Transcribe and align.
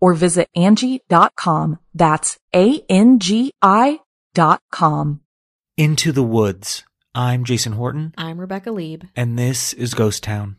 or 0.00 0.14
visit 0.14 0.48
Angie.com. 0.54 1.78
That's 1.94 2.38
A-N-G-I 2.54 4.00
dot 4.34 4.60
com. 4.70 5.20
Into 5.76 6.12
the 6.12 6.22
Woods. 6.22 6.84
I'm 7.14 7.44
Jason 7.44 7.72
Horton, 7.72 8.12
I'm 8.18 8.38
Rebecca 8.38 8.70
Leib. 8.70 9.04
and 9.16 9.38
this 9.38 9.72
is 9.72 9.94
Ghost 9.94 10.22
Town. 10.22 10.56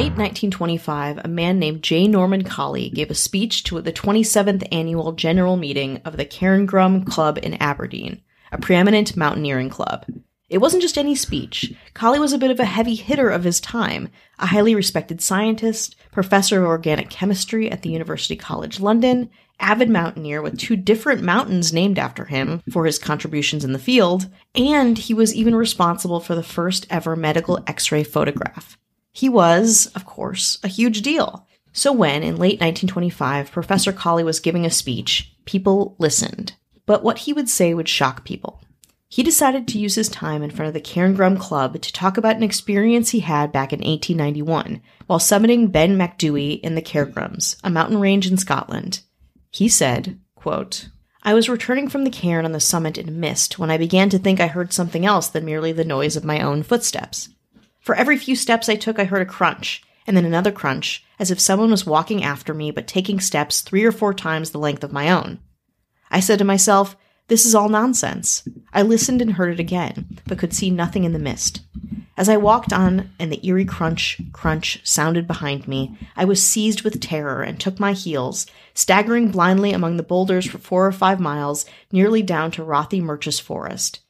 Late 0.00 0.16
1925, 0.16 1.18
a 1.24 1.28
man 1.28 1.58
named 1.58 1.82
J. 1.82 2.08
Norman 2.08 2.42
Collie 2.42 2.88
gave 2.88 3.10
a 3.10 3.14
speech 3.14 3.64
to 3.64 3.82
the 3.82 3.92
27th 3.92 4.66
annual 4.72 5.12
general 5.12 5.58
meeting 5.58 6.00
of 6.06 6.16
the 6.16 6.24
Cairngorm 6.24 7.04
Club 7.04 7.38
in 7.42 7.60
Aberdeen, 7.60 8.22
a 8.50 8.56
preeminent 8.56 9.14
mountaineering 9.14 9.68
club. 9.68 10.06
It 10.48 10.56
wasn't 10.56 10.80
just 10.80 10.96
any 10.96 11.14
speech. 11.14 11.74
Collie 11.92 12.18
was 12.18 12.32
a 12.32 12.38
bit 12.38 12.50
of 12.50 12.58
a 12.58 12.64
heavy 12.64 12.94
hitter 12.94 13.28
of 13.28 13.44
his 13.44 13.60
time, 13.60 14.08
a 14.38 14.46
highly 14.46 14.74
respected 14.74 15.20
scientist, 15.20 15.96
professor 16.12 16.62
of 16.62 16.68
organic 16.68 17.10
chemistry 17.10 17.70
at 17.70 17.82
the 17.82 17.90
University 17.90 18.36
College 18.36 18.80
London, 18.80 19.28
avid 19.58 19.90
mountaineer 19.90 20.40
with 20.40 20.58
two 20.58 20.76
different 20.76 21.20
mountains 21.20 21.74
named 21.74 21.98
after 21.98 22.24
him 22.24 22.62
for 22.72 22.86
his 22.86 22.98
contributions 22.98 23.66
in 23.66 23.74
the 23.74 23.78
field, 23.78 24.30
and 24.54 24.96
he 24.96 25.12
was 25.12 25.34
even 25.34 25.54
responsible 25.54 26.20
for 26.20 26.34
the 26.34 26.42
first 26.42 26.86
ever 26.88 27.14
medical 27.16 27.62
x-ray 27.66 28.02
photograph. 28.02 28.78
He 29.20 29.28
was, 29.28 29.84
of 29.94 30.06
course, 30.06 30.58
a 30.64 30.68
huge 30.68 31.02
deal. 31.02 31.46
So 31.74 31.92
when, 31.92 32.22
in 32.22 32.36
late 32.36 32.58
1925, 32.58 33.52
Professor 33.52 33.92
Collie 33.92 34.24
was 34.24 34.40
giving 34.40 34.64
a 34.64 34.70
speech, 34.70 35.30
people 35.44 35.94
listened. 35.98 36.54
But 36.86 37.02
what 37.02 37.18
he 37.18 37.34
would 37.34 37.50
say 37.50 37.74
would 37.74 37.86
shock 37.86 38.24
people. 38.24 38.62
He 39.10 39.22
decided 39.22 39.68
to 39.68 39.78
use 39.78 39.94
his 39.94 40.08
time 40.08 40.42
in 40.42 40.50
front 40.50 40.68
of 40.68 40.72
the 40.72 40.80
Cairngorm 40.80 41.38
Club 41.38 41.82
to 41.82 41.92
talk 41.92 42.16
about 42.16 42.36
an 42.36 42.42
experience 42.42 43.10
he 43.10 43.20
had 43.20 43.52
back 43.52 43.74
in 43.74 43.80
1891 43.80 44.80
while 45.06 45.18
summiting 45.18 45.70
Ben 45.70 45.98
Macdui 45.98 46.58
in 46.60 46.74
the 46.74 46.80
Cairngorms, 46.80 47.56
a 47.62 47.68
mountain 47.68 48.00
range 48.00 48.26
in 48.26 48.38
Scotland. 48.38 49.02
He 49.50 49.68
said, 49.68 50.18
quote, 50.34 50.88
I 51.22 51.34
was 51.34 51.50
returning 51.50 51.90
from 51.90 52.04
the 52.04 52.10
cairn 52.10 52.46
on 52.46 52.52
the 52.52 52.58
summit 52.58 52.96
in 52.96 53.06
a 53.06 53.12
mist 53.12 53.58
when 53.58 53.70
I 53.70 53.76
began 53.76 54.08
to 54.08 54.18
think 54.18 54.40
I 54.40 54.46
heard 54.46 54.72
something 54.72 55.04
else 55.04 55.28
than 55.28 55.44
merely 55.44 55.72
the 55.72 55.84
noise 55.84 56.16
of 56.16 56.24
my 56.24 56.40
own 56.40 56.62
footsteps. 56.62 57.28
For 57.80 57.94
every 57.94 58.16
few 58.16 58.36
steps 58.36 58.68
I 58.68 58.76
took, 58.76 58.98
I 58.98 59.04
heard 59.04 59.22
a 59.22 59.26
crunch, 59.26 59.82
and 60.06 60.16
then 60.16 60.24
another 60.24 60.52
crunch, 60.52 61.04
as 61.18 61.30
if 61.30 61.40
someone 61.40 61.70
was 61.70 61.86
walking 61.86 62.22
after 62.22 62.52
me 62.52 62.70
but 62.70 62.86
taking 62.86 63.20
steps 63.20 63.60
three 63.60 63.84
or 63.84 63.92
four 63.92 64.12
times 64.14 64.50
the 64.50 64.58
length 64.58 64.84
of 64.84 64.92
my 64.92 65.10
own. 65.10 65.38
I 66.10 66.20
said 66.20 66.38
to 66.40 66.44
myself, 66.44 66.96
This 67.28 67.46
is 67.46 67.54
all 67.54 67.68
nonsense. 67.68 68.46
I 68.72 68.82
listened 68.82 69.22
and 69.22 69.32
heard 69.32 69.52
it 69.52 69.60
again, 69.60 70.18
but 70.26 70.38
could 70.38 70.52
see 70.52 70.70
nothing 70.70 71.04
in 71.04 71.12
the 71.12 71.18
mist. 71.18 71.62
As 72.16 72.28
I 72.28 72.36
walked 72.36 72.70
on 72.70 73.10
and 73.18 73.32
the 73.32 73.44
eerie 73.46 73.64
crunch, 73.64 74.20
crunch 74.32 74.86
sounded 74.86 75.26
behind 75.26 75.66
me, 75.66 75.96
I 76.16 76.26
was 76.26 76.44
seized 76.44 76.82
with 76.82 77.00
terror 77.00 77.42
and 77.42 77.58
took 77.58 77.80
my 77.80 77.92
heels, 77.92 78.46
staggering 78.74 79.30
blindly 79.30 79.72
among 79.72 79.96
the 79.96 80.02
boulders 80.02 80.44
for 80.44 80.58
four 80.58 80.86
or 80.86 80.92
five 80.92 81.18
miles, 81.18 81.64
nearly 81.90 82.20
down 82.22 82.50
to 82.50 82.62
Rothiemurchus 82.62 83.40
Forest. 83.40 84.00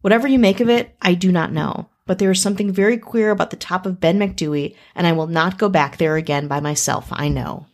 Whatever 0.00 0.26
you 0.26 0.38
make 0.38 0.58
of 0.58 0.68
it, 0.68 0.96
I 1.00 1.14
do 1.14 1.30
not 1.30 1.52
know, 1.52 1.90
but 2.10 2.18
there 2.18 2.32
is 2.32 2.42
something 2.42 2.72
very 2.72 2.98
queer 2.98 3.30
about 3.30 3.50
the 3.50 3.56
top 3.56 3.86
of 3.86 4.00
Ben 4.00 4.18
Macdui, 4.18 4.74
and 4.96 5.06
I 5.06 5.12
will 5.12 5.28
not 5.28 5.58
go 5.58 5.68
back 5.68 5.96
there 5.96 6.16
again 6.16 6.48
by 6.48 6.58
myself, 6.58 7.06
I 7.12 7.28
know. 7.28 7.66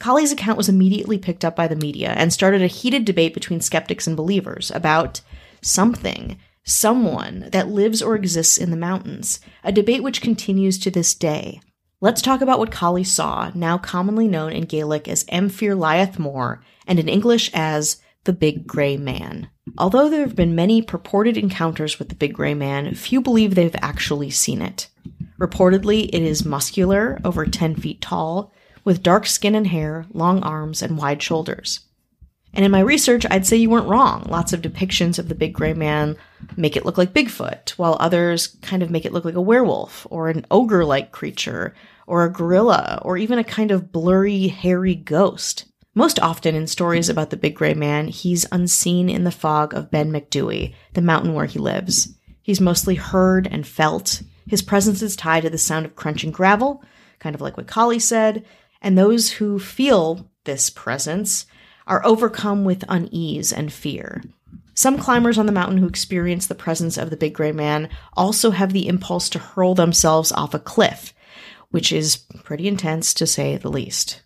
Collie's 0.00 0.32
account 0.32 0.56
was 0.56 0.68
immediately 0.68 1.16
picked 1.16 1.44
up 1.44 1.54
by 1.54 1.68
the 1.68 1.76
media 1.76 2.10
and 2.10 2.32
started 2.32 2.60
a 2.60 2.66
heated 2.66 3.04
debate 3.04 3.34
between 3.34 3.60
skeptics 3.60 4.08
and 4.08 4.16
believers 4.16 4.72
about 4.74 5.20
something, 5.62 6.38
someone 6.64 7.48
that 7.52 7.68
lives 7.68 8.02
or 8.02 8.16
exists 8.16 8.58
in 8.58 8.72
the 8.72 8.76
mountains, 8.76 9.38
a 9.62 9.70
debate 9.70 10.02
which 10.02 10.20
continues 10.20 10.76
to 10.78 10.90
this 10.90 11.14
day. 11.14 11.60
Let's 12.00 12.20
talk 12.20 12.40
about 12.40 12.58
what 12.58 12.72
Collie 12.72 13.04
saw, 13.04 13.52
now 13.54 13.78
commonly 13.78 14.26
known 14.26 14.50
in 14.50 14.64
Gaelic 14.64 15.06
as 15.06 15.24
Am 15.28 15.48
Fear 15.48 15.76
Liath 15.76 16.18
Mor, 16.18 16.64
and 16.84 16.98
in 16.98 17.08
English 17.08 17.48
as 17.54 18.02
the 18.24 18.32
Big 18.32 18.66
Grey 18.66 18.96
Man. 18.96 19.50
Although 19.78 20.08
there 20.08 20.20
have 20.20 20.36
been 20.36 20.54
many 20.54 20.82
purported 20.82 21.36
encounters 21.36 21.98
with 21.98 22.10
the 22.10 22.14
Big 22.14 22.34
Grey 22.34 22.54
Man, 22.54 22.94
few 22.94 23.20
believe 23.20 23.54
they've 23.54 23.74
actually 23.80 24.30
seen 24.30 24.60
it. 24.60 24.88
Reportedly, 25.40 26.08
it 26.12 26.22
is 26.22 26.44
muscular, 26.44 27.18
over 27.24 27.44
10 27.46 27.76
feet 27.76 28.00
tall, 28.00 28.52
with 28.84 29.02
dark 29.02 29.26
skin 29.26 29.54
and 29.54 29.66
hair, 29.66 30.06
long 30.12 30.42
arms, 30.42 30.82
and 30.82 30.98
wide 30.98 31.22
shoulders. 31.22 31.80
And 32.52 32.64
in 32.64 32.70
my 32.70 32.80
research, 32.80 33.26
I'd 33.30 33.46
say 33.46 33.56
you 33.56 33.68
weren't 33.68 33.88
wrong. 33.88 34.26
Lots 34.28 34.52
of 34.52 34.62
depictions 34.62 35.18
of 35.18 35.28
the 35.28 35.34
big 35.34 35.54
gray 35.54 35.74
man 35.74 36.16
make 36.56 36.76
it 36.76 36.84
look 36.84 36.96
like 36.96 37.12
Bigfoot, 37.12 37.70
while 37.70 37.96
others 37.98 38.46
kind 38.62 38.82
of 38.82 38.90
make 38.90 39.04
it 39.04 39.12
look 39.12 39.24
like 39.24 39.34
a 39.34 39.40
werewolf, 39.40 40.06
or 40.08 40.28
an 40.28 40.46
ogre 40.52 40.84
like 40.84 41.10
creature, 41.10 41.74
or 42.06 42.22
a 42.22 42.32
gorilla, 42.32 43.00
or 43.02 43.16
even 43.16 43.38
a 43.38 43.44
kind 43.44 43.72
of 43.72 43.90
blurry, 43.90 44.46
hairy 44.46 44.94
ghost. 44.94 45.64
Most 45.96 46.18
often 46.18 46.56
in 46.56 46.66
stories 46.66 47.08
about 47.08 47.30
the 47.30 47.36
big 47.36 47.54
gray 47.54 47.74
man, 47.74 48.08
he's 48.08 48.46
unseen 48.50 49.08
in 49.08 49.22
the 49.22 49.30
fog 49.30 49.72
of 49.74 49.92
Ben 49.92 50.10
Macdui, 50.10 50.74
the 50.94 51.00
mountain 51.00 51.34
where 51.34 51.46
he 51.46 51.60
lives. 51.60 52.14
He's 52.42 52.60
mostly 52.60 52.96
heard 52.96 53.46
and 53.46 53.64
felt. 53.64 54.22
His 54.48 54.60
presence 54.60 55.02
is 55.02 55.14
tied 55.14 55.44
to 55.44 55.50
the 55.50 55.58
sound 55.58 55.86
of 55.86 55.94
crunching 55.94 56.32
gravel, 56.32 56.82
kind 57.20 57.34
of 57.34 57.40
like 57.40 57.56
what 57.56 57.68
Collie 57.68 58.00
said, 58.00 58.44
and 58.82 58.98
those 58.98 59.30
who 59.30 59.58
feel 59.60 60.28
this 60.44 60.68
presence 60.68 61.46
are 61.86 62.04
overcome 62.04 62.64
with 62.64 62.84
unease 62.88 63.52
and 63.52 63.72
fear. 63.72 64.22
Some 64.74 64.98
climbers 64.98 65.38
on 65.38 65.46
the 65.46 65.52
mountain 65.52 65.78
who 65.78 65.86
experience 65.86 66.48
the 66.48 66.56
presence 66.56 66.96
of 66.96 67.10
the 67.10 67.16
big 67.16 67.34
gray 67.34 67.52
man 67.52 67.88
also 68.14 68.50
have 68.50 68.72
the 68.72 68.88
impulse 68.88 69.28
to 69.30 69.38
hurl 69.38 69.76
themselves 69.76 70.32
off 70.32 70.54
a 70.54 70.58
cliff, 70.58 71.14
which 71.70 71.92
is 71.92 72.16
pretty 72.42 72.66
intense 72.66 73.14
to 73.14 73.26
say 73.28 73.56
the 73.56 73.70
least. 73.70 74.22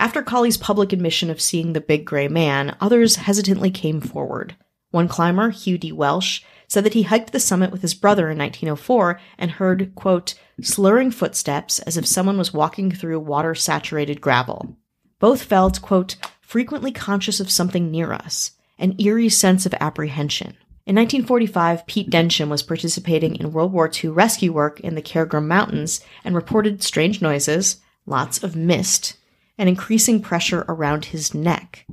After 0.00 0.22
Collie's 0.22 0.56
public 0.56 0.94
admission 0.94 1.28
of 1.28 1.42
seeing 1.42 1.74
the 1.74 1.80
big 1.82 2.06
gray 2.06 2.26
man, 2.26 2.74
others 2.80 3.16
hesitantly 3.16 3.70
came 3.70 4.00
forward. 4.00 4.56
One 4.92 5.08
climber, 5.08 5.50
Hugh 5.50 5.76
D. 5.76 5.92
Welsh, 5.92 6.40
said 6.66 6.84
that 6.84 6.94
he 6.94 7.02
hiked 7.02 7.32
the 7.32 7.38
summit 7.38 7.70
with 7.70 7.82
his 7.82 7.92
brother 7.92 8.30
in 8.30 8.38
1904 8.38 9.20
and 9.36 9.50
heard, 9.50 9.94
quote, 9.94 10.36
slurring 10.62 11.10
footsteps 11.10 11.80
as 11.80 11.98
if 11.98 12.06
someone 12.06 12.38
was 12.38 12.54
walking 12.54 12.90
through 12.90 13.20
water 13.20 13.54
saturated 13.54 14.22
gravel. 14.22 14.74
Both 15.18 15.42
felt, 15.42 15.82
quote, 15.82 16.16
frequently 16.40 16.92
conscious 16.92 17.38
of 17.38 17.50
something 17.50 17.90
near 17.90 18.14
us, 18.14 18.52
an 18.78 18.98
eerie 18.98 19.28
sense 19.28 19.66
of 19.66 19.74
apprehension. 19.82 20.56
In 20.86 20.96
1945, 20.96 21.86
Pete 21.86 22.08
Densham 22.08 22.48
was 22.48 22.62
participating 22.62 23.36
in 23.36 23.52
World 23.52 23.74
War 23.74 23.90
II 24.02 24.08
rescue 24.10 24.54
work 24.54 24.80
in 24.80 24.94
the 24.94 25.02
Cairngorm 25.02 25.46
Mountains 25.46 26.00
and 26.24 26.34
reported 26.34 26.82
strange 26.82 27.20
noises, 27.20 27.82
lots 28.06 28.42
of 28.42 28.56
mist, 28.56 29.18
and 29.60 29.68
increasing 29.68 30.22
pressure 30.22 30.64
around 30.68 31.04
his 31.04 31.34
neck. 31.34 31.86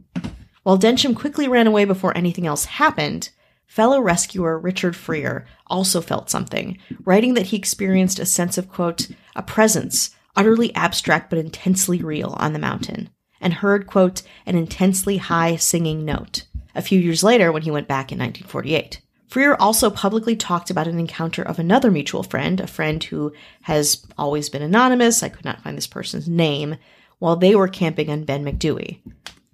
While 0.63 0.77
Densham 0.77 1.13
quickly 1.13 1.49
ran 1.49 1.67
away 1.67 1.83
before 1.83 2.17
anything 2.17 2.47
else 2.47 2.63
happened, 2.63 3.29
fellow 3.65 3.99
rescuer 3.99 4.57
Richard 4.57 4.95
Frere 4.95 5.45
also 5.67 5.99
felt 5.99 6.29
something, 6.29 6.77
writing 7.03 7.33
that 7.33 7.47
he 7.47 7.57
experienced 7.57 8.19
a 8.19 8.25
sense 8.25 8.57
of, 8.57 8.69
quote, 8.69 9.09
a 9.35 9.43
presence, 9.43 10.11
utterly 10.33 10.73
abstract 10.75 11.29
but 11.29 11.39
intensely 11.39 12.01
real, 12.01 12.35
on 12.37 12.53
the 12.53 12.59
mountain, 12.59 13.09
and 13.41 13.55
heard, 13.55 13.85
quote, 13.85 14.21
an 14.45 14.55
intensely 14.55 15.17
high 15.17 15.57
singing 15.57 16.05
note, 16.05 16.45
a 16.73 16.81
few 16.81 16.97
years 16.97 17.21
later 17.21 17.51
when 17.51 17.63
he 17.63 17.71
went 17.71 17.89
back 17.89 18.13
in 18.13 18.17
1948. 18.17 19.01
Freer 19.27 19.57
also 19.59 19.89
publicly 19.89 20.37
talked 20.37 20.69
about 20.69 20.87
an 20.87 20.99
encounter 20.99 21.41
of 21.41 21.59
another 21.59 21.91
mutual 21.91 22.23
friend, 22.23 22.61
a 22.61 22.67
friend 22.67 23.03
who 23.03 23.33
has 23.63 24.07
always 24.17 24.47
been 24.47 24.61
anonymous, 24.61 25.21
I 25.21 25.27
could 25.27 25.43
not 25.43 25.61
find 25.61 25.77
this 25.77 25.85
person's 25.85 26.29
name, 26.29 26.77
while 27.19 27.35
they 27.35 27.55
were 27.55 27.67
camping 27.67 28.09
on 28.09 28.23
Ben 28.23 28.43
Macdui. 28.43 29.01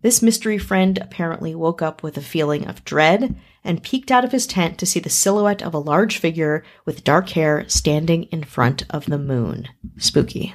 This 0.02 0.22
mystery 0.22 0.58
friend 0.58 0.98
apparently 0.98 1.56
woke 1.56 1.82
up 1.82 2.04
with 2.04 2.18
a 2.18 2.22
feeling 2.22 2.68
of 2.68 2.84
dread 2.84 3.36
and 3.64 3.82
peeked 3.82 4.12
out 4.12 4.26
of 4.26 4.34
his 4.34 4.46
tent 4.46 4.78
to 4.80 4.86
see 4.86 5.00
the 5.00 5.10
silhouette 5.10 5.62
of 5.62 5.74
a 5.74 5.80
large 5.80 6.18
figure 6.18 6.64
with 6.84 7.06
dark 7.06 7.30
hair 7.30 7.64
standing 7.70 8.24
in 8.24 8.44
front 8.44 8.84
of 8.90 9.06
the 9.06 9.18
moon. 9.18 9.70
Spooky. 9.98 10.54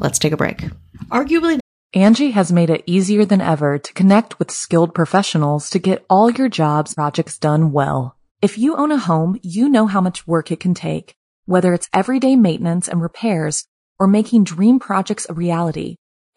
Let's 0.00 0.18
take 0.18 0.32
a 0.32 0.36
break. 0.36 0.64
Arguably, 1.08 1.60
Angie 1.94 2.32
has 2.32 2.52
made 2.52 2.70
it 2.70 2.84
easier 2.86 3.24
than 3.24 3.40
ever 3.40 3.78
to 3.78 3.92
connect 3.94 4.38
with 4.38 4.50
skilled 4.50 4.94
professionals 4.94 5.70
to 5.70 5.78
get 5.78 6.04
all 6.10 6.30
your 6.30 6.48
jobs 6.48 6.94
projects 6.94 7.38
done 7.38 7.72
well. 7.72 8.16
If 8.42 8.58
you 8.58 8.76
own 8.76 8.90
a 8.90 8.98
home, 8.98 9.38
you 9.42 9.68
know 9.68 9.86
how 9.86 10.00
much 10.00 10.26
work 10.26 10.50
it 10.50 10.60
can 10.60 10.74
take, 10.74 11.14
whether 11.46 11.74
it's 11.74 11.88
everyday 11.92 12.36
maintenance 12.36 12.88
and 12.88 13.02
repairs 13.02 13.66
or 13.98 14.06
making 14.06 14.44
dream 14.44 14.78
projects 14.78 15.26
a 15.28 15.34
reality. 15.34 15.96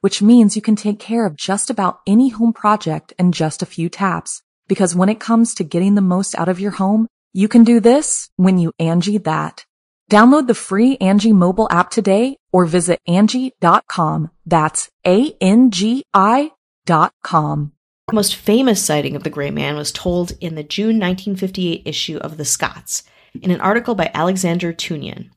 which 0.00 0.22
means 0.22 0.56
you 0.56 0.62
can 0.62 0.76
take 0.76 0.98
care 0.98 1.26
of 1.26 1.36
just 1.36 1.70
about 1.70 2.00
any 2.06 2.28
home 2.28 2.52
project 2.52 3.12
in 3.18 3.32
just 3.32 3.62
a 3.62 3.66
few 3.66 3.88
taps. 3.88 4.42
Because 4.68 4.94
when 4.94 5.08
it 5.08 5.20
comes 5.20 5.54
to 5.54 5.64
getting 5.64 5.94
the 5.94 6.00
most 6.00 6.38
out 6.38 6.48
of 6.48 6.60
your 6.60 6.72
home, 6.72 7.06
you 7.32 7.48
can 7.48 7.64
do 7.64 7.80
this 7.80 8.30
when 8.36 8.58
you 8.58 8.72
Angie 8.78 9.18
that. 9.18 9.64
Download 10.10 10.46
the 10.46 10.54
free 10.54 10.96
Angie 10.98 11.32
mobile 11.32 11.68
app 11.70 11.90
today 11.90 12.36
or 12.52 12.64
visit 12.64 12.98
Angie.com. 13.06 14.30
That's 14.46 14.90
A-N-G-I 15.06 16.52
dot 16.86 17.12
com. 17.22 17.72
The 18.08 18.14
most 18.14 18.36
famous 18.36 18.82
sighting 18.82 19.16
of 19.16 19.22
the 19.22 19.30
Gray 19.30 19.50
Man 19.50 19.76
was 19.76 19.92
told 19.92 20.32
in 20.40 20.54
the 20.54 20.62
June 20.62 20.98
1958 20.98 21.82
issue 21.84 22.16
of 22.16 22.38
The 22.38 22.46
Scots 22.46 23.02
in 23.42 23.50
an 23.50 23.60
article 23.60 23.94
by 23.94 24.10
Alexander 24.14 24.72
Tewnion. 24.72 25.28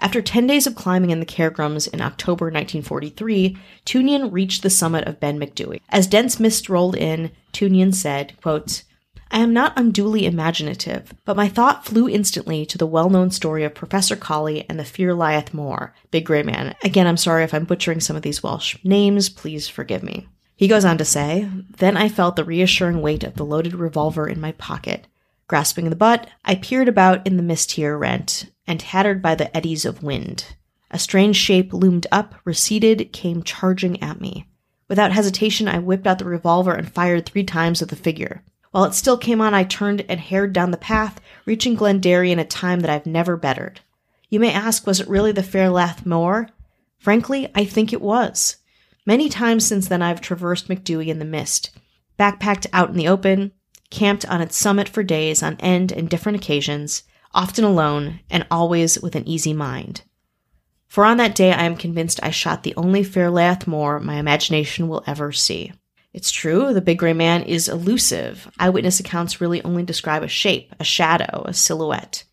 After 0.00 0.22
10 0.22 0.46
days 0.46 0.66
of 0.66 0.76
climbing 0.76 1.10
in 1.10 1.20
the 1.20 1.26
Cairngorms 1.26 1.92
in 1.92 2.00
October 2.00 2.46
1943, 2.46 3.58
Tewnion 3.84 4.32
reached 4.32 4.62
the 4.62 4.70
summit 4.70 5.06
of 5.08 5.18
Ben 5.18 5.40
Macdui. 5.40 5.80
As 5.88 6.06
dense 6.06 6.38
mist 6.38 6.68
rolled 6.68 6.96
in, 6.96 7.32
Tewnion 7.52 7.92
said, 7.92 8.34
quote, 8.40 8.84
I 9.30 9.40
am 9.40 9.52
not 9.52 9.78
unduly 9.78 10.24
imaginative, 10.24 11.12
but 11.24 11.36
my 11.36 11.48
thought 11.48 11.84
flew 11.84 12.08
instantly 12.08 12.64
to 12.66 12.78
the 12.78 12.86
well-known 12.86 13.30
story 13.30 13.64
of 13.64 13.74
Professor 13.74 14.16
Collie 14.16 14.64
and 14.70 14.78
the 14.78 14.84
Fear 14.84 15.14
Liath 15.14 15.52
Mor, 15.52 15.94
Big 16.10 16.24
Grey 16.24 16.42
Man. 16.42 16.74
Again, 16.82 17.06
I'm 17.06 17.18
sorry 17.18 17.44
if 17.44 17.52
I'm 17.52 17.64
butchering 17.64 18.00
some 18.00 18.16
of 18.16 18.22
these 18.22 18.42
Welsh 18.42 18.76
names, 18.84 19.28
please 19.28 19.68
forgive 19.68 20.02
me. 20.02 20.28
He 20.56 20.66
goes 20.66 20.84
on 20.84 20.96
to 20.98 21.04
say, 21.04 21.48
Then 21.76 21.96
I 21.96 22.08
felt 22.08 22.36
the 22.36 22.44
reassuring 22.44 23.02
weight 23.02 23.22
of 23.22 23.34
the 23.34 23.44
loaded 23.44 23.74
revolver 23.74 24.26
in 24.26 24.40
my 24.40 24.52
pocket. 24.52 25.06
Grasping 25.46 25.90
the 25.90 25.96
butt, 25.96 26.28
I 26.44 26.54
peered 26.54 26.88
about 26.88 27.26
in 27.26 27.36
the 27.36 27.42
mist 27.42 27.72
here 27.72 27.98
rent, 27.98 28.50
and 28.68 28.78
tattered 28.78 29.20
by 29.20 29.34
the 29.34 29.54
eddies 29.56 29.84
of 29.84 30.02
wind. 30.02 30.54
A 30.90 30.98
strange 30.98 31.36
shape 31.36 31.72
loomed 31.72 32.06
up, 32.12 32.34
receded, 32.44 33.12
came 33.12 33.42
charging 33.42 34.00
at 34.02 34.20
me. 34.20 34.46
Without 34.88 35.12
hesitation, 35.12 35.66
I 35.66 35.78
whipped 35.78 36.06
out 36.06 36.18
the 36.18 36.24
revolver 36.24 36.72
and 36.72 36.90
fired 36.90 37.26
three 37.26 37.44
times 37.44 37.82
at 37.82 37.88
the 37.88 37.96
figure. 37.96 38.42
While 38.70 38.84
it 38.84 38.94
still 38.94 39.18
came 39.18 39.40
on, 39.40 39.54
I 39.54 39.64
turned 39.64 40.04
and 40.08 40.20
hared 40.20 40.52
down 40.52 40.70
the 40.70 40.76
path, 40.76 41.20
reaching 41.44 41.74
Glen 41.74 42.00
Derry 42.00 42.30
in 42.30 42.38
a 42.38 42.44
time 42.44 42.80
that 42.80 42.90
I've 42.90 43.06
never 43.06 43.36
bettered. 43.36 43.80
You 44.28 44.40
may 44.40 44.52
ask, 44.52 44.86
was 44.86 45.00
it 45.00 45.08
really 45.08 45.32
the 45.32 45.42
Fear 45.42 45.68
Liath 45.68 46.04
Mor? 46.04 46.48
Frankly, 46.98 47.50
I 47.54 47.64
think 47.64 47.92
it 47.92 48.00
was. 48.00 48.56
Many 49.06 49.28
times 49.28 49.64
since 49.64 49.88
then, 49.88 50.02
I've 50.02 50.20
traversed 50.20 50.68
Macdui 50.68 51.08
in 51.08 51.18
the 51.18 51.24
mist, 51.24 51.70
backpacked 52.18 52.66
out 52.72 52.90
in 52.90 52.96
the 52.96 53.08
open, 53.08 53.52
camped 53.90 54.26
on 54.26 54.42
its 54.42 54.56
summit 54.56 54.88
for 54.88 55.02
days 55.02 55.42
on 55.42 55.56
end 55.60 55.92
and 55.92 56.10
different 56.10 56.36
occasions, 56.36 57.04
often 57.34 57.64
alone, 57.64 58.20
and 58.30 58.46
always 58.50 59.00
with 59.00 59.14
an 59.14 59.26
easy 59.28 59.52
mind. 59.52 60.02
For 60.88 61.04
on 61.04 61.18
that 61.18 61.34
day, 61.34 61.52
I 61.52 61.64
am 61.64 61.76
convinced 61.76 62.20
I 62.22 62.30
shot 62.30 62.62
the 62.62 62.74
only 62.76 63.02
Fear 63.04 63.30
Liath 63.30 63.66
Mor 63.66 64.00
my 64.00 64.16
imagination 64.16 64.88
will 64.88 65.04
ever 65.06 65.32
see. 65.32 65.72
It's 66.14 66.30
true, 66.30 66.72
the 66.72 66.80
big 66.80 66.98
gray 66.98 67.12
man 67.12 67.42
is 67.42 67.68
elusive. 67.68 68.50
Eyewitness 68.58 68.98
accounts 68.98 69.40
really 69.40 69.62
only 69.62 69.82
describe 69.82 70.22
a 70.22 70.28
shape, 70.28 70.74
a 70.80 70.84
shadow, 70.84 71.42
a 71.44 71.52
silhouette. 71.52 72.24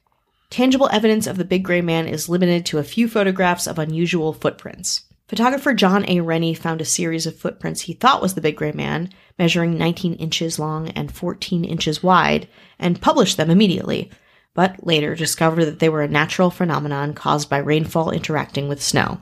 Tangible 0.49 0.89
evidence 0.91 1.27
of 1.27 1.37
the 1.37 1.43
big 1.43 1.63
gray 1.63 1.81
man 1.81 2.07
is 2.07 2.29
limited 2.29 2.65
to 2.65 2.77
a 2.77 2.83
few 2.83 3.09
photographs 3.09 3.67
of 3.67 3.77
unusual 3.77 4.31
footprints. 4.31 5.03
Photographer 5.27 5.73
John 5.73 6.05
A. 6.07 6.21
Rennie 6.21 6.53
found 6.53 6.81
a 6.81 6.85
series 6.85 7.25
of 7.25 7.35
footprints 7.35 7.81
he 7.81 7.93
thought 7.93 8.21
was 8.21 8.35
the 8.35 8.41
Big 8.41 8.55
Gray 8.55 8.71
Man, 8.71 9.09
measuring 9.39 9.75
19 9.75 10.13
inches 10.15 10.59
long 10.59 10.89
and 10.89 11.11
14 11.11 11.65
inches 11.65 12.03
wide, 12.03 12.47
and 12.77 13.01
published 13.01 13.35
them 13.35 13.49
immediately, 13.49 14.11
but 14.55 14.83
later 14.83 15.13
discovered 15.13 15.65
that 15.65 15.77
they 15.77 15.89
were 15.89 16.01
a 16.01 16.07
natural 16.07 16.49
phenomenon 16.49 17.13
caused 17.13 17.47
by 17.47 17.57
rainfall 17.57 18.09
interacting 18.09 18.67
with 18.67 18.81
snow. 18.81 19.21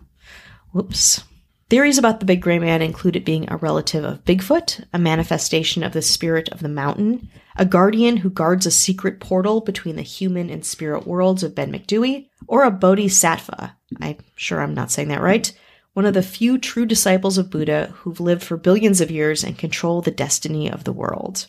Whoops. 0.72 1.26
Theories 1.70 1.98
about 1.98 2.22
the 2.22 2.26
Big 2.26 2.42
Gray 2.42 2.60
Man 2.60 2.82
include 2.82 3.18
it 3.18 3.26
being 3.26 3.52
a 3.52 3.58
relative 3.58 4.06
of 4.06 4.24
Bigfoot, 4.24 4.86
a 4.94 5.00
manifestation 5.00 5.84
of 5.84 5.92
the 5.92 6.02
spirit 6.02 6.48
of 6.50 6.62
the 6.62 6.70
mountain, 6.70 7.30
a 7.58 7.66
guardian 7.66 8.18
who 8.18 8.30
guards 8.30 8.66
a 8.66 8.72
secret 8.72 9.20
portal 9.20 9.60
between 9.60 9.98
the 9.98 10.02
human 10.04 10.50
and 10.50 10.66
spirit 10.66 11.06
worlds 11.06 11.44
of 11.44 11.56
Ben 11.56 11.74
Macdui, 11.74 12.30
or 12.48 12.64
a 12.64 12.72
bodhisattva. 12.72 13.76
I'm 14.00 14.18
sure 14.36 14.62
I'm 14.62 14.74
not 14.74 14.92
saying 14.92 15.10
that 15.10 15.22
right 15.22 15.52
one 15.94 16.06
of 16.06 16.14
the 16.16 16.24
few 16.24 16.58
true 16.58 16.86
disciples 16.86 17.38
of 17.38 17.52
Buddha 17.52 17.94
who've 17.98 18.20
lived 18.20 18.44
for 18.44 18.58
billions 18.58 19.00
of 19.00 19.12
years 19.12 19.44
and 19.44 19.58
control 19.58 20.02
the 20.02 20.12
destiny 20.12 20.70
of 20.70 20.84
the 20.84 20.94
world. 20.94 21.48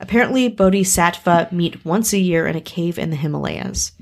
Apparently, 0.00 0.48
bodhisattva 0.48 1.48
meet 1.52 1.84
once 1.84 2.12
a 2.12 2.18
year 2.18 2.46
in 2.46 2.56
a 2.56 2.60
cave 2.60 2.98
in 2.98 3.10
the 3.10 3.16
Himalayas. 3.16 3.92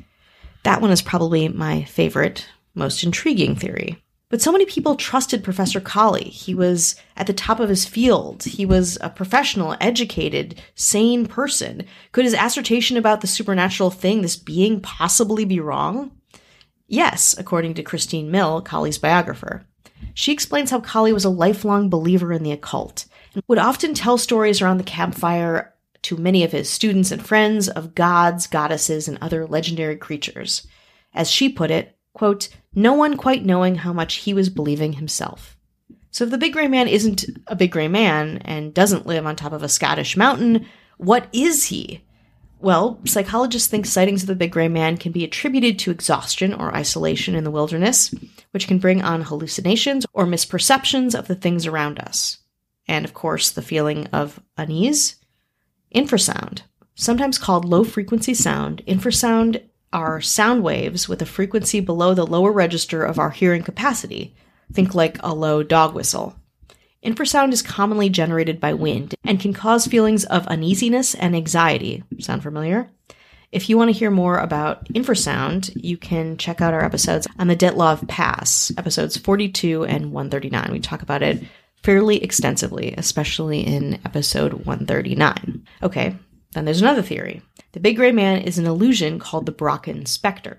That 0.63 0.81
one 0.81 0.91
is 0.91 1.03
probably 1.03 1.49
my 1.49 1.83
favorite, 1.85 2.47
most 2.75 3.03
intriguing 3.03 3.57
theory. 3.57 4.03
But 4.31 4.43
so 4.43 4.53
many 4.53 4.67
people 4.67 4.95
trusted 4.95 5.43
Professor 5.43 5.81
Collie. 5.81 6.25
He 6.25 6.55
was 6.55 6.97
at 7.17 7.27
the 7.27 7.33
top 7.33 7.61
of 7.61 7.71
his 7.71 7.87
field. 7.87 8.45
He 8.45 8.67
was 8.67 8.99
a 9.01 9.09
professional, 9.09 9.75
educated, 9.81 10.61
sane 10.75 11.27
person. 11.27 11.85
Could 12.13 12.27
his 12.27 12.35
assertion 12.35 12.97
about 12.97 13.23
the 13.23 13.27
supernatural 13.27 13.91
thing, 13.91 14.21
this 14.21 14.37
being, 14.37 14.81
possibly 14.81 15.45
be 15.47 15.61
wrong? 15.61 16.13
Yes, 16.87 17.35
according 17.39 17.75
to 17.75 17.83
Christine 17.83 18.31
Mill, 18.31 18.61
Collie's 18.61 18.99
biographer. 18.99 19.67
She 20.13 20.33
explains 20.33 20.71
how 20.71 20.81
Collie 20.81 21.13
was 21.13 21.25
a 21.25 21.31
lifelong 21.31 21.89
believer 21.89 22.33
in 22.33 22.43
the 22.43 22.53
occult 22.53 23.07
and 23.35 23.43
would 23.49 23.59
often 23.59 23.95
tell 23.95 24.19
stories 24.19 24.61
around 24.61 24.79
the 24.79 24.85
campfire 24.85 25.75
to 26.03 26.17
many 26.17 26.45
of 26.45 26.53
his 26.53 26.69
students 26.69 27.11
and 27.11 27.25
friends 27.25 27.69
of 27.69 27.95
gods, 27.95 28.47
goddesses, 28.47 29.09
and 29.09 29.19
other 29.21 29.47
legendary 29.47 29.97
creatures. 29.97 30.67
As 31.15 31.31
she 31.31 31.49
put 31.49 31.71
it, 31.71 31.97
quote, 32.13 32.49
no 32.75 32.93
one 32.95 33.17
quite 33.17 33.45
knowing 33.45 33.77
how 33.77 33.93
much 33.93 34.17
he 34.17 34.35
was 34.35 34.49
believing 34.49 34.95
himself. 34.95 35.57
So 36.11 36.25
if 36.25 36.31
the 36.31 36.39
big 36.39 36.53
gray 36.53 36.69
man 36.69 36.89
isn't 36.89 37.27
a 37.47 37.57
big 37.57 37.71
gray 37.71 37.89
man 37.89 38.39
and 38.45 38.75
doesn't 38.75 39.07
live 39.07 39.27
on 39.27 39.37
top 39.37 39.53
of 39.53 39.63
a 39.63 39.69
Scottish 39.69 40.17
mountain, 40.17 40.67
what 40.97 41.29
is 41.33 41.65
he? 41.67 42.03
Well, 42.61 43.01
psychologists 43.05 43.69
think 43.69 43.87
sightings 43.87 44.23
of 44.23 44.27
the 44.27 44.35
big 44.35 44.51
gray 44.51 44.69
man 44.69 44.97
can 44.97 45.13
be 45.13 45.23
attributed 45.23 45.79
to 45.79 45.93
exhaustion 45.93 46.53
or 46.53 46.75
isolation 46.75 47.37
in 47.37 47.45
the 47.45 47.53
wilderness, 47.53 48.13
which 48.51 48.67
can 48.67 48.79
bring 48.79 49.03
on 49.03 49.23
hallucinations 49.23 50.07
or 50.13 50.27
misperceptions 50.27 51.17
of 51.17 51.29
the 51.29 51.37
things 51.37 51.67
around 51.67 52.01
us. 52.01 52.39
And 52.89 53.05
of 53.05 53.15
course, 53.15 53.51
the 53.51 53.63
feeling 53.63 54.07
of 54.09 54.41
unease. 54.57 55.17
Infrasound, 55.95 56.63
sometimes 56.95 57.39
called 57.39 57.65
low 57.65 57.85
frequency 57.85 58.35
sound, 58.35 58.83
infrasound 58.87 59.63
are 59.93 60.21
sound 60.21 60.63
waves 60.63 61.09
with 61.09 61.23
a 61.23 61.27
frequency 61.27 61.81
below 61.81 62.15
the 62.15 62.27
lower 62.27 62.53
register 62.53 63.03
of 63.05 63.19
our 63.19 63.31
hearing 63.31 63.63
capacity. 63.63 64.35
Think 64.73 64.95
like 64.95 65.19
a 65.23 65.35
low 65.35 65.63
dog 65.63 65.95
whistle. 65.95 66.37
Infrasound 67.03 67.53
is 67.53 67.63
commonly 67.63 68.09
generated 68.09 68.61
by 68.61 68.75
wind 68.75 69.15
and 69.25 69.41
can 69.41 69.55
cause 69.55 69.87
feelings 69.87 70.25
of 70.25 70.47
uneasiness 70.49 71.15
and 71.15 71.35
anxiety. 71.35 72.03
Sound 72.19 72.43
familiar? 72.43 72.91
If 73.51 73.71
you 73.71 73.79
want 73.79 73.89
to 73.89 73.99
hear 73.99 74.11
more 74.11 74.39
about 74.39 74.85
infrasound, 74.89 75.71
you 75.75 75.97
can 75.97 76.37
check 76.37 76.61
out 76.61 76.75
our 76.75 76.85
episodes 76.85 77.27
on 77.39 77.49
the 77.49 77.57
Dyatlov 77.57 78.07
Pass, 78.09 78.71
episodes 78.77 79.17
42 79.17 79.85
and 79.85 80.13
139. 80.13 80.71
We 80.71 80.81
talk 80.81 81.01
about 81.01 81.23
it 81.23 81.43
fairly 81.83 82.23
extensively, 82.23 82.93
especially 82.99 83.61
in 83.61 83.95
episode 84.05 84.53
139. 84.53 85.58
Okay, 85.83 86.17
Then 86.53 86.65
there's 86.65 86.81
another 86.81 87.03
theory. 87.03 87.43
The 87.73 87.81
big 87.81 87.97
gray 87.97 88.13
man 88.13 88.41
is 88.41 88.59
an 88.59 88.67
illusion 88.67 89.19
called 89.19 89.47
the 89.47 89.53
Brocken 89.53 90.09
specter. 90.09 90.59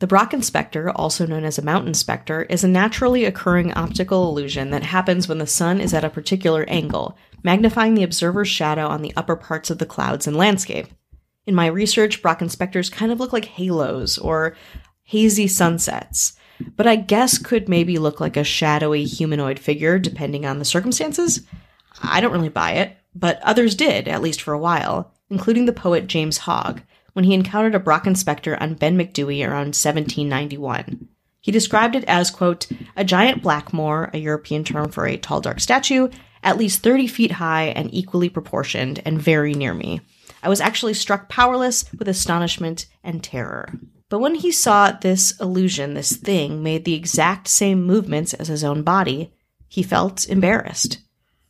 The 0.00 0.08
Brocken 0.08 0.42
specter, 0.42 0.90
also 0.90 1.26
known 1.26 1.44
as 1.44 1.58
a 1.58 1.64
mountain 1.64 1.94
specter, 1.94 2.42
is 2.42 2.64
a 2.64 2.68
naturally 2.68 3.24
occurring 3.24 3.72
optical 3.74 4.28
illusion 4.28 4.70
that 4.70 4.82
happens 4.82 5.28
when 5.28 5.38
the 5.38 5.46
sun 5.46 5.80
is 5.80 5.94
at 5.94 6.04
a 6.04 6.10
particular 6.10 6.64
angle, 6.66 7.16
magnifying 7.44 7.94
the 7.94 8.02
observer's 8.02 8.48
shadow 8.48 8.88
on 8.88 9.02
the 9.02 9.12
upper 9.16 9.36
parts 9.36 9.70
of 9.70 9.78
the 9.78 9.86
clouds 9.86 10.26
and 10.26 10.36
landscape. 10.36 10.88
In 11.46 11.54
my 11.54 11.66
research, 11.66 12.20
Brocken 12.20 12.50
specters 12.50 12.90
kind 12.90 13.12
of 13.12 13.20
look 13.20 13.32
like 13.32 13.44
halos 13.44 14.18
or 14.18 14.56
hazy 15.04 15.46
sunsets, 15.46 16.32
but 16.76 16.88
I 16.88 16.96
guess 16.96 17.38
could 17.38 17.68
maybe 17.68 17.98
look 17.98 18.20
like 18.20 18.36
a 18.36 18.44
shadowy 18.44 19.04
humanoid 19.04 19.60
figure 19.60 20.00
depending 20.00 20.44
on 20.46 20.58
the 20.58 20.64
circumstances. 20.64 21.42
I 22.02 22.20
don't 22.20 22.32
really 22.32 22.48
buy 22.48 22.72
it, 22.72 22.96
but 23.14 23.40
others 23.42 23.74
did, 23.74 24.08
at 24.08 24.22
least 24.22 24.40
for 24.40 24.52
a 24.52 24.58
while, 24.58 25.12
including 25.30 25.66
the 25.66 25.72
poet 25.72 26.06
James 26.06 26.38
Hogg, 26.38 26.82
when 27.12 27.24
he 27.24 27.34
encountered 27.34 27.74
a 27.74 27.80
Brocken 27.80 28.16
specter 28.16 28.60
on 28.60 28.74
Ben 28.74 28.96
Macdui 28.96 29.42
around 29.42 29.74
1791. 29.74 31.08
He 31.40 31.52
described 31.52 31.96
it 31.96 32.04
as, 32.04 32.30
quote, 32.30 32.68
a 32.96 33.04
giant 33.04 33.42
blackamoor, 33.42 34.10
a 34.14 34.18
European 34.18 34.64
term 34.64 34.90
for 34.90 35.06
a 35.06 35.16
tall, 35.16 35.40
dark 35.40 35.60
statue, 35.60 36.08
at 36.42 36.56
least 36.56 36.82
30 36.82 37.06
feet 37.06 37.32
high 37.32 37.64
and 37.64 37.92
equally 37.92 38.28
proportioned, 38.28 39.02
and 39.04 39.20
very 39.20 39.52
near 39.52 39.74
me. 39.74 40.00
I 40.42 40.48
was 40.48 40.60
actually 40.60 40.94
struck 40.94 41.28
powerless 41.28 41.84
with 41.98 42.08
astonishment 42.08 42.86
and 43.02 43.22
terror. 43.22 43.72
But 44.08 44.20
when 44.20 44.34
he 44.34 44.52
saw 44.52 44.92
this 44.92 45.38
illusion, 45.40 45.94
this 45.94 46.16
thing, 46.16 46.62
made 46.62 46.84
the 46.84 46.94
exact 46.94 47.48
same 47.48 47.84
movements 47.84 48.34
as 48.34 48.48
his 48.48 48.62
own 48.62 48.82
body, 48.82 49.32
he 49.68 49.82
felt 49.82 50.28
embarrassed. 50.28 50.98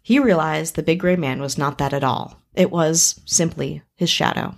He 0.03 0.19
realized 0.19 0.75
the 0.75 0.83
big 0.83 1.01
gray 1.01 1.17
man 1.17 1.41
was 1.41 1.57
not 1.57 1.79
that 1.79 1.93
at 1.93 2.05
all. 2.05 2.43
It 2.55 2.71
was 2.71 3.21
simply 3.25 3.83
his 3.95 4.11
shadow. 4.11 4.55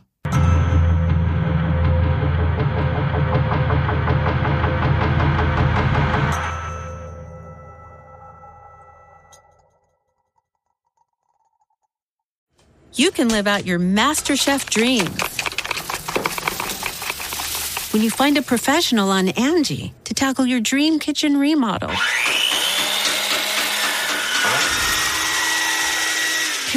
you 12.97 13.11
can 13.11 13.29
live 13.29 13.47
out 13.47 13.67
your 13.67 13.79
MasterChef 13.79 14.71
dream 14.71 15.07
when 17.93 18.03
you 18.03 18.11
find 18.11 18.39
a 18.39 18.43
professional 18.43 19.11
on 19.11 19.29
Angie 19.31 19.93
to 20.05 20.15
tackle 20.15 20.47
your 20.47 20.61
dream 20.61 20.99
kitchen 20.99 21.37
remodel. 21.37 21.91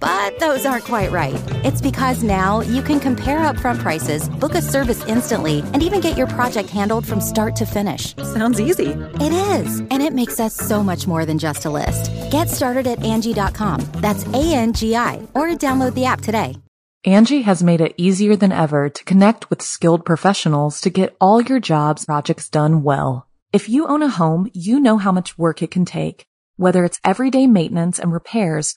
But 0.00 0.38
those 0.38 0.64
aren't 0.64 0.84
quite 0.84 1.10
right. 1.10 1.40
It's 1.64 1.80
because 1.80 2.22
now 2.22 2.60
you 2.60 2.82
can 2.82 3.00
compare 3.00 3.40
upfront 3.40 3.78
prices, 3.78 4.28
book 4.28 4.54
a 4.54 4.62
service 4.62 5.06
instantly, 5.06 5.60
and 5.72 5.82
even 5.82 6.00
get 6.00 6.16
your 6.16 6.26
project 6.26 6.70
handled 6.70 7.06
from 7.06 7.20
start 7.20 7.54
to 7.56 7.66
finish. 7.66 8.16
Sounds 8.16 8.60
easy. 8.60 8.92
It 9.20 9.32
is, 9.32 9.80
and 9.80 10.02
it 10.02 10.14
makes 10.14 10.40
us 10.40 10.54
so 10.54 10.82
much 10.82 11.06
more 11.06 11.24
than 11.24 11.38
just 11.38 11.64
a 11.66 11.70
list. 11.70 12.10
Get 12.30 12.48
started 12.48 12.86
at 12.86 13.04
Angie.com. 13.04 13.80
That's 13.96 14.26
A 14.26 14.54
N 14.54 14.72
G 14.72 14.96
I, 14.96 15.26
or 15.34 15.48
download 15.48 15.94
the 15.94 16.06
app 16.06 16.22
today. 16.22 16.56
Angie 17.04 17.42
has 17.42 17.62
made 17.62 17.80
it 17.80 17.94
easier 17.96 18.36
than 18.36 18.52
ever 18.52 18.90
to 18.90 19.04
connect 19.04 19.48
with 19.48 19.62
skilled 19.62 20.04
professionals 20.04 20.82
to 20.82 20.90
get 20.90 21.16
all 21.18 21.40
your 21.40 21.58
jobs 21.58 22.04
projects 22.04 22.50
done 22.50 22.82
well. 22.82 23.26
If 23.52 23.68
you 23.68 23.86
own 23.86 24.02
a 24.02 24.08
home, 24.08 24.50
you 24.52 24.78
know 24.78 24.98
how 24.98 25.10
much 25.10 25.38
work 25.38 25.62
it 25.62 25.70
can 25.70 25.86
take, 25.86 26.26
whether 26.56 26.84
it's 26.84 27.00
everyday 27.02 27.46
maintenance 27.46 27.98
and 27.98 28.12
repairs 28.12 28.76